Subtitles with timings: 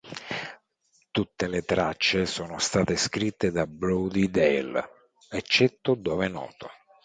[1.11, 4.89] Tutte le tracce sono state scritte da Brody Dalle
[5.29, 6.69] eccetto dove noto.